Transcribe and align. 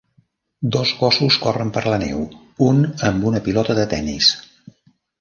Dos 0.75 0.93
gossos 1.01 1.37
corren 1.43 1.75
per 1.77 1.85
la 1.95 2.01
neu, 2.05 2.25
un 2.71 2.83
amb 3.13 3.31
una 3.33 3.47
pilota 3.51 3.81
de 3.83 3.89
tennis. 3.97 4.37